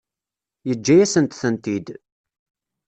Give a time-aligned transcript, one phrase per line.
[0.67, 1.87] Yeǧǧa-yasent-tent-id.